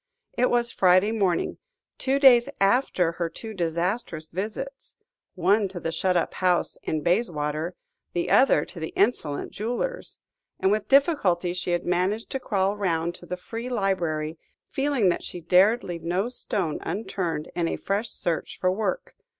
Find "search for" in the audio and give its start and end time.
18.09-18.71